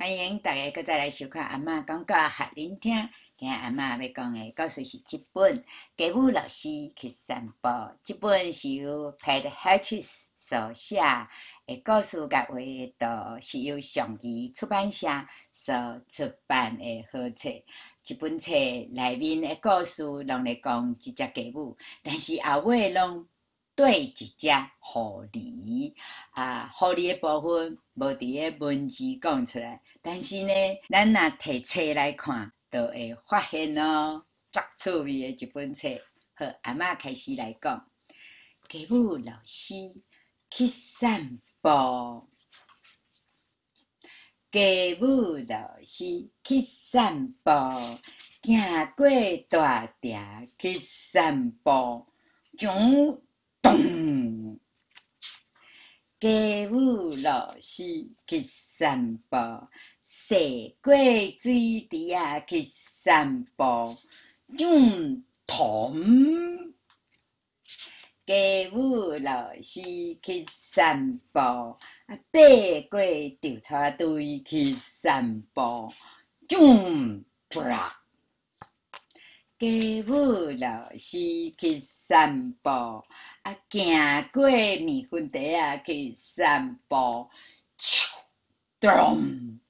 [0.00, 3.10] 欢迎大家搁再来收看阿嬷讲教学恁听。
[3.36, 5.58] 今日阿嬷要讲的故事是一本
[5.94, 7.68] 《家务老师去散步》。
[8.02, 11.02] 这本是由 Pat Hatches 所写
[11.66, 15.06] 的故事甲画图，是由上谊出版社
[15.52, 15.74] 所
[16.08, 17.50] 出版的好册。
[18.02, 23.28] 这本册内面的故事拢在讲一只家务，但是后尾拢
[23.80, 24.46] 对一只
[24.78, 25.94] 狐狸。
[26.32, 30.52] 啊，狐狸的部分无伫个文字讲出来，但是呢，
[30.90, 34.22] 咱若摕册来看，就会发现哦，
[34.52, 35.88] 足趣味的一本册。
[36.34, 37.90] 好，阿嬷开始来讲，
[38.68, 39.74] 家务老师
[40.50, 42.28] 去散步。
[44.52, 47.50] 家务老师去散步，
[48.42, 49.08] 行过
[49.48, 52.06] 大店去散步，
[52.58, 53.22] 咚咚。
[56.18, 59.36] 家务老师去散步，
[60.02, 63.96] 洗过水池啊去散步，
[64.58, 66.74] 咚咚。
[68.26, 69.80] 家务老师
[70.22, 71.78] 去散步，啊，
[72.30, 72.40] 爬
[72.90, 73.00] 过
[73.40, 75.92] 稻草堆去散步，
[76.46, 77.99] 咚啪。
[79.60, 81.18] 家务老师
[81.58, 82.70] 去散步，
[83.42, 87.28] 啊，行过面粉地啊去散步，
[87.78, 88.08] 啾
[88.80, 89.60] 咚。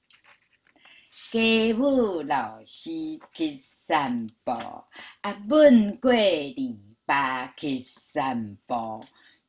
[1.29, 9.03] 家务老师去散步，啊，闻过篱笆去散步，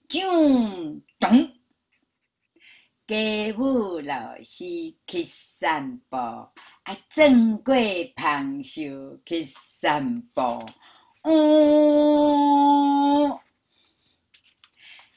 [0.09, 1.52] 啾咚。
[3.13, 4.65] 家务老师
[5.07, 7.75] 去散步，啊，钻过
[8.17, 10.67] 芳树去散步，
[11.21, 11.69] 嗯。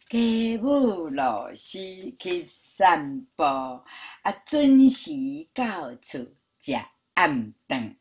[0.09, 5.11] 家务老师去散步，啊，准时
[5.53, 6.19] 到厝
[6.59, 6.73] 食
[7.13, 7.95] 暗顿。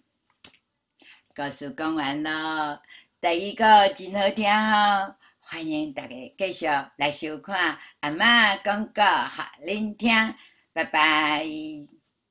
[1.36, 2.82] 故事讲完了，
[3.20, 5.14] 第一个真好听哦。
[5.54, 6.66] 欢迎大家继续
[6.96, 10.34] 来收看阿妈讲教学恁听，
[10.72, 11.46] 拜拜。